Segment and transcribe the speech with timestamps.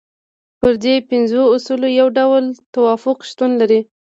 [0.59, 2.43] پر دې پنځو اصولو یو ډول
[2.75, 3.79] توافق شتون لري.